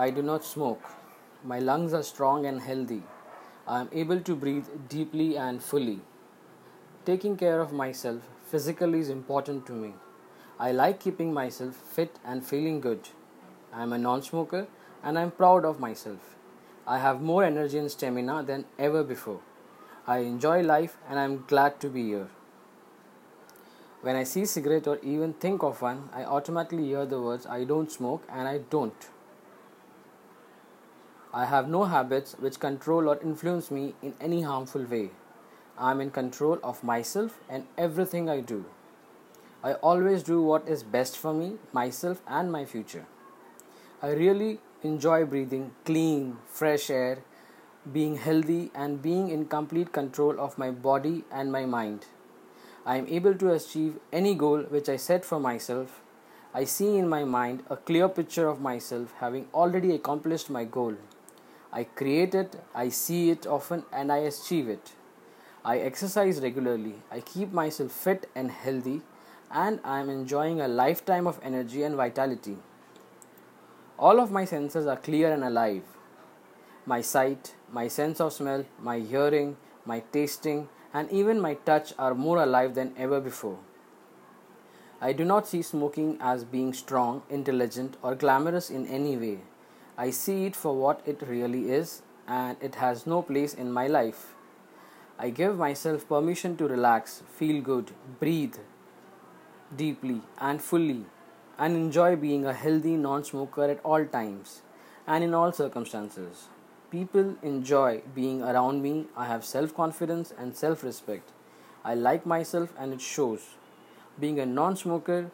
[0.00, 0.82] I do not smoke.
[1.44, 3.02] My lungs are strong and healthy.
[3.68, 6.00] I am able to breathe deeply and fully.
[7.04, 9.92] Taking care of myself physically is important to me.
[10.58, 13.10] I like keeping myself fit and feeling good.
[13.74, 14.66] I am a non smoker
[15.02, 16.34] and I am proud of myself.
[16.86, 19.40] I have more energy and stamina than ever before.
[20.06, 22.28] I enjoy life and I am glad to be here.
[24.00, 27.64] When I see cigarette or even think of one, I automatically hear the words I
[27.64, 29.10] don't smoke and I don't.
[31.32, 35.10] I have no habits which control or influence me in any harmful way.
[35.78, 38.64] I am in control of myself and everything I do.
[39.62, 43.06] I always do what is best for me, myself, and my future.
[44.02, 47.18] I really enjoy breathing clean, fresh air,
[47.92, 52.06] being healthy, and being in complete control of my body and my mind.
[52.84, 56.00] I am able to achieve any goal which I set for myself.
[56.52, 60.96] I see in my mind a clear picture of myself having already accomplished my goal.
[61.72, 64.92] I create it, I see it often, and I achieve it.
[65.64, 69.02] I exercise regularly, I keep myself fit and healthy,
[69.52, 72.56] and I am enjoying a lifetime of energy and vitality.
[73.98, 75.82] All of my senses are clear and alive.
[76.86, 82.14] My sight, my sense of smell, my hearing, my tasting, and even my touch are
[82.14, 83.58] more alive than ever before.
[85.00, 89.40] I do not see smoking as being strong, intelligent, or glamorous in any way.
[90.02, 93.86] I see it for what it really is, and it has no place in my
[93.86, 94.34] life.
[95.18, 98.54] I give myself permission to relax, feel good, breathe
[99.76, 101.04] deeply and fully,
[101.58, 104.62] and enjoy being a healthy non smoker at all times
[105.06, 106.48] and in all circumstances.
[106.90, 109.06] People enjoy being around me.
[109.14, 111.28] I have self confidence and self respect.
[111.84, 113.46] I like myself and it shows.
[114.18, 115.30] Being a non smoker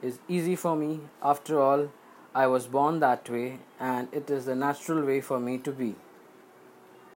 [0.00, 1.00] is easy for me.
[1.20, 1.88] After all,
[2.36, 5.94] I was born that way, and it is the natural way for me to be.